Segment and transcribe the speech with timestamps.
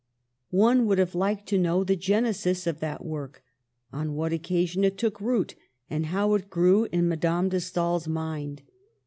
[0.55, 3.43] One would have liked to know the genesis of that work,
[3.93, 5.53] on what occasion it took root,
[5.91, 8.63] and how it grew, in Madame de Stael's mind.